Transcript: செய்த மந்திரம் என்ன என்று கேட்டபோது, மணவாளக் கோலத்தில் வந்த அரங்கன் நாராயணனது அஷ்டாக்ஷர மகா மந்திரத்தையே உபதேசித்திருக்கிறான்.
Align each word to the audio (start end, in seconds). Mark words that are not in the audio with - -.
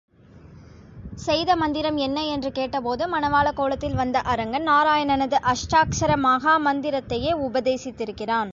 செய்த 1.15 1.55
மந்திரம் 1.55 1.97
என்ன 1.97 2.25
என்று 2.25 2.51
கேட்டபோது, 2.51 3.19
மணவாளக் 3.19 3.53
கோலத்தில் 3.53 3.95
வந்த 3.95 4.19
அரங்கன் 4.19 4.67
நாராயணனது 4.67 5.37
அஷ்டாக்ஷர 5.45 6.17
மகா 6.17 6.59
மந்திரத்தையே 6.59 7.33
உபதேசித்திருக்கிறான். 7.49 8.49